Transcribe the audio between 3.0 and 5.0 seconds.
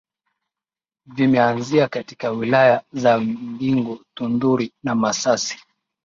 Mbinga Tunduru na